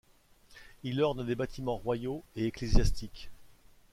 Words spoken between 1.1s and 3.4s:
des bâtiments royaux et ecclésiastiques.